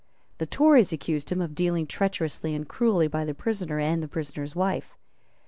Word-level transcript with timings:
The 0.39 0.47
Tories 0.47 0.91
accused 0.91 1.31
him 1.31 1.41
of 1.41 1.53
dealing 1.53 1.85
treacherously 1.85 2.55
and 2.55 2.67
cruelly 2.67 3.07
by 3.07 3.23
the 3.23 3.35
prisoner 3.35 3.77
and 3.77 4.01
the 4.01 4.07
prisoner's 4.07 4.55
wife. 4.55 4.97